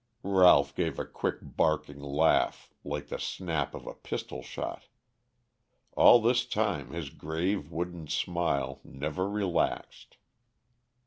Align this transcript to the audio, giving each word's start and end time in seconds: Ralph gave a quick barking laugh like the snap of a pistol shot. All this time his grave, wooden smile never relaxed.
Ralph 0.23 0.73
gave 0.73 0.97
a 0.97 1.05
quick 1.05 1.37
barking 1.43 1.99
laugh 1.99 2.71
like 2.83 3.09
the 3.09 3.19
snap 3.19 3.75
of 3.75 3.85
a 3.85 3.93
pistol 3.93 4.41
shot. 4.41 4.87
All 5.95 6.19
this 6.19 6.43
time 6.43 6.89
his 6.89 7.11
grave, 7.11 7.69
wooden 7.69 8.07
smile 8.07 8.81
never 8.83 9.29
relaxed. 9.29 10.17